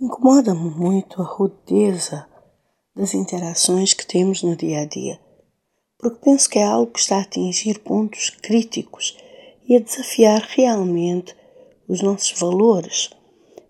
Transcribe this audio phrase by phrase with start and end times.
[0.00, 2.24] Incomoda-me muito a rudeza
[2.94, 5.18] das interações que temos no dia a dia,
[5.98, 9.18] porque penso que é algo que está a atingir pontos críticos
[9.68, 11.34] e a desafiar realmente
[11.88, 13.10] os nossos valores.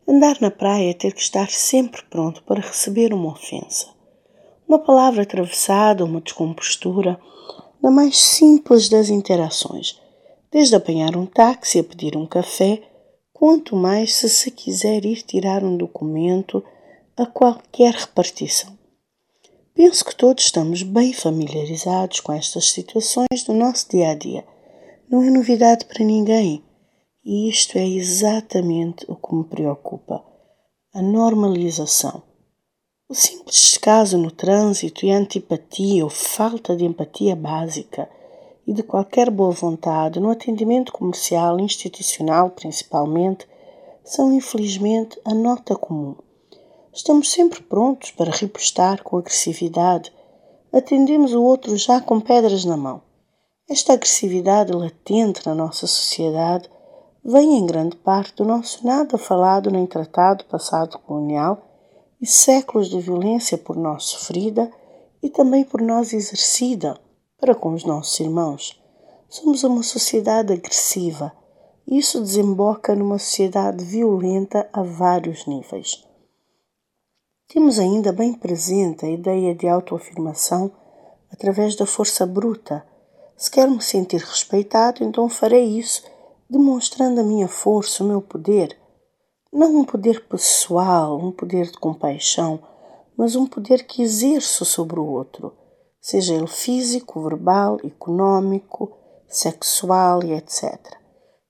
[0.06, 3.86] Andar na praia é ter que estar sempre pronto para receber uma ofensa.
[4.68, 7.18] Uma palavra atravessada, uma descompostura,
[7.82, 9.98] na mais simples das interações,
[10.52, 12.82] desde apanhar um táxi a pedir um café
[13.38, 16.62] quanto mais se se quiser ir tirar um documento
[17.16, 18.76] a qualquer repartição.
[19.72, 24.44] Penso que todos estamos bem familiarizados com estas situações do nosso dia a dia.
[25.08, 26.64] Não é novidade para ninguém.
[27.24, 30.24] E isto é exatamente o que me preocupa:
[30.92, 32.24] a normalização.
[33.08, 38.10] O simples descaso no trânsito e a antipatia ou falta de empatia básica
[38.68, 43.48] e de qualquer boa vontade no atendimento comercial, institucional principalmente,
[44.04, 46.14] são infelizmente a nota comum.
[46.92, 50.12] Estamos sempre prontos para repostar com agressividade.
[50.70, 53.00] Atendemos o outro já com pedras na mão.
[53.66, 56.68] Esta agressividade latente na nossa sociedade
[57.24, 61.66] vem em grande parte do nosso nada falado nem tratado passado colonial
[62.20, 64.70] e séculos de violência por nós sofrida
[65.22, 67.00] e também por nós exercida
[67.40, 68.82] para com os nossos irmãos.
[69.28, 71.32] Somos uma sociedade agressiva
[71.90, 76.06] isso desemboca numa sociedade violenta a vários níveis.
[77.48, 80.70] Temos ainda bem presente a ideia de autoafirmação
[81.32, 82.86] através da força bruta.
[83.38, 86.02] Se quero me sentir respeitado, então farei isso
[86.50, 88.78] demonstrando a minha força, o meu poder.
[89.50, 92.60] Não um poder pessoal, um poder de compaixão,
[93.16, 95.54] mas um poder que exerço sobre o outro
[96.08, 98.96] seja ele físico, verbal, econômico,
[99.28, 100.80] sexual e etc.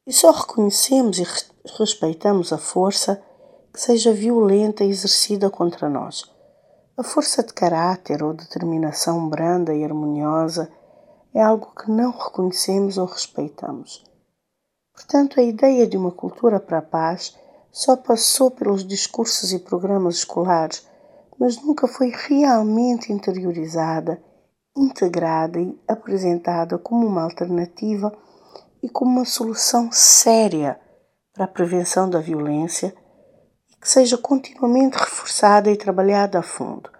[0.05, 1.27] E só reconhecemos e
[1.78, 3.23] respeitamos a força
[3.73, 6.25] que seja violenta exercida contra nós.
[6.97, 10.69] A força de caráter ou determinação branda e harmoniosa
[11.33, 14.05] é algo que não reconhecemos ou respeitamos.
[14.92, 17.39] Portanto, a ideia de uma cultura para a paz
[17.70, 20.85] só passou pelos discursos e programas escolares,
[21.39, 24.20] mas nunca foi realmente interiorizada
[24.78, 28.16] integrada e apresentada como uma alternativa
[28.83, 30.78] e como uma solução séria
[31.33, 32.94] para a prevenção da violência
[33.70, 36.90] e que seja continuamente reforçada e trabalhada a fundo.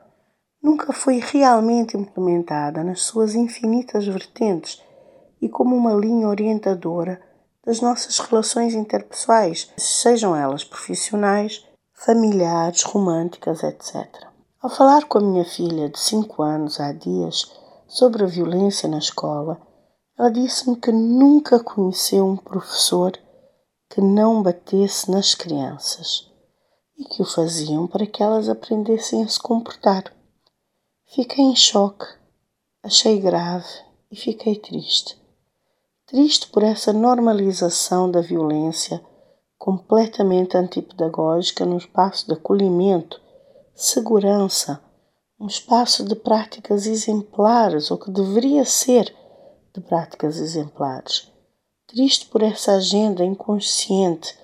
[0.63, 4.83] Nunca foi realmente implementada nas suas infinitas vertentes
[5.41, 7.21] e como uma linha orientadora
[7.65, 14.07] das nossas relações interpessoais, sejam elas profissionais, familiares, românticas, etc.
[14.61, 17.58] Ao falar com a minha filha de 5 anos há dias,
[17.89, 19.61] sobre a violência na escola,
[20.17, 23.19] ela disse-me que nunca conheceu um professor
[23.89, 26.31] que não batesse nas crianças
[26.99, 30.05] e que o faziam para que elas aprendessem a se comportar.
[31.07, 32.05] Fiquei em choque,
[32.83, 33.67] achei grave
[34.11, 35.19] e fiquei triste.
[36.07, 39.03] Triste por essa normalização da violência
[39.57, 43.21] completamente antipedagógica no espaço de acolhimento,
[43.75, 44.83] segurança,
[45.41, 49.15] um espaço de práticas exemplares, ou que deveria ser
[49.73, 51.31] de práticas exemplares.
[51.87, 54.37] Triste por essa agenda inconsciente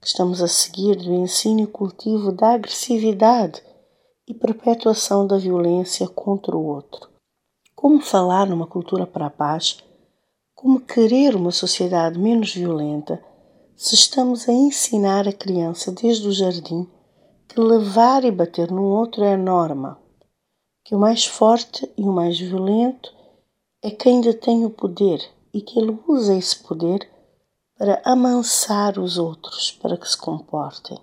[0.00, 3.62] que estamos a seguir do ensino e cultivo da agressividade
[4.26, 7.08] e perpetuação da violência contra o outro.
[7.76, 9.78] Como falar numa cultura para a paz?
[10.54, 13.22] Como querer uma sociedade menos violenta
[13.76, 16.88] se estamos a ensinar a criança desde o jardim
[17.48, 19.98] que levar e bater no outro é a norma?
[20.90, 23.14] Que o mais forte e o mais violento
[23.80, 25.24] é quem tem o poder
[25.54, 27.08] e que ele usa esse poder
[27.78, 30.98] para amansar os outros para que se comportem.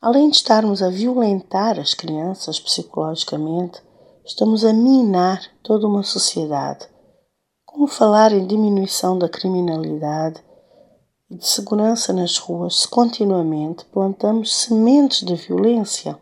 [0.00, 3.82] Além de estarmos a violentar as crianças psicologicamente,
[4.24, 6.88] estamos a minar toda uma sociedade.
[7.66, 10.40] Como falar em diminuição da criminalidade
[11.28, 16.16] e de segurança nas ruas se continuamente plantamos sementes de violência?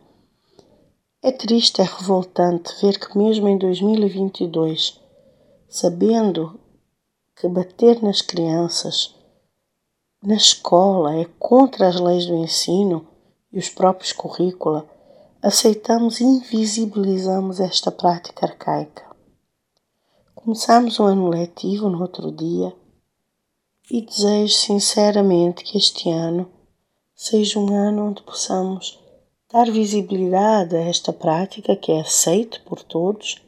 [1.21, 5.01] É triste, é revoltante ver que, mesmo em 2022,
[5.67, 6.59] sabendo
[7.35, 9.15] que bater nas crianças
[10.21, 13.07] na escola é contra as leis do ensino
[13.51, 14.87] e os próprios currícula,
[15.41, 19.03] aceitamos e invisibilizamos esta prática arcaica.
[20.35, 22.75] Começamos o ano letivo no outro dia
[23.89, 26.47] e desejo sinceramente que este ano
[27.15, 28.99] seja um ano onde possamos
[29.51, 33.41] dar visibilidade a esta prática que é aceita por todos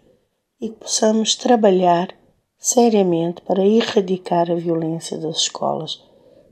[0.59, 2.15] e que possamos trabalhar
[2.57, 6.01] seriamente para erradicar a violência das escolas,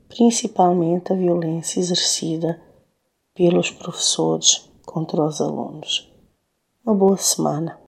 [0.08, 2.60] principalmente a violência exercida
[3.34, 6.10] pelos professores contra os alunos.
[6.84, 7.76] Uma boa semana.